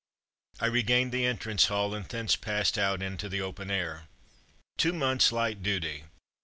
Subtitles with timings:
[0.59, 4.07] I regained the entrance hall and thence passed out into the open air.
[4.79, 6.05] "Two months' light duty!"